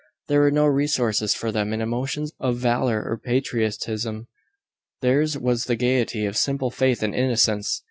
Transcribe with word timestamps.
There 0.29 0.39
were 0.39 0.49
no 0.49 0.65
resources 0.65 1.35
for 1.35 1.51
them 1.51 1.71
in 1.73 1.79
emotions 1.79 2.31
of 2.39 2.57
valour 2.57 3.03
or 3.03 3.19
patriotism. 3.19 4.27
Theirs 5.01 5.37
was 5.37 5.65
the 5.65 5.75
gaiety 5.75 6.25
of 6.25 6.35
simple 6.37 6.71
faith 6.71 7.03
and 7.03 7.13
innocence. 7.13 7.79